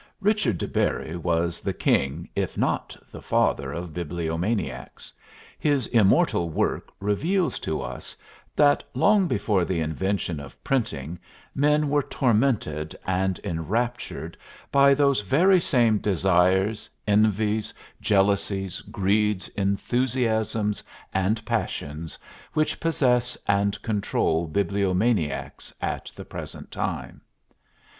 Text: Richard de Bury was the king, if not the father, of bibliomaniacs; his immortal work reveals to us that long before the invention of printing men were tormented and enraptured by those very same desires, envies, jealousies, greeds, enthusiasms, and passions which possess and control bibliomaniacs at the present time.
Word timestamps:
Richard 0.19 0.57
de 0.57 0.67
Bury 0.67 1.15
was 1.15 1.61
the 1.61 1.75
king, 1.75 2.27
if 2.35 2.57
not 2.57 2.97
the 3.11 3.21
father, 3.21 3.71
of 3.71 3.93
bibliomaniacs; 3.93 5.13
his 5.59 5.85
immortal 5.85 6.49
work 6.49 6.89
reveals 6.99 7.59
to 7.59 7.81
us 7.83 8.17
that 8.55 8.83
long 8.95 9.27
before 9.27 9.63
the 9.63 9.79
invention 9.79 10.39
of 10.39 10.63
printing 10.63 11.19
men 11.53 11.87
were 11.87 12.01
tormented 12.01 12.95
and 13.05 13.39
enraptured 13.43 14.35
by 14.71 14.95
those 14.95 15.21
very 15.21 15.59
same 15.61 15.99
desires, 15.99 16.89
envies, 17.05 17.71
jealousies, 18.01 18.81
greeds, 18.81 19.49
enthusiasms, 19.49 20.81
and 21.13 21.45
passions 21.45 22.17
which 22.53 22.79
possess 22.79 23.37
and 23.47 23.79
control 23.83 24.47
bibliomaniacs 24.47 25.71
at 25.79 26.11
the 26.15 26.25
present 26.25 26.71
time. 26.71 27.21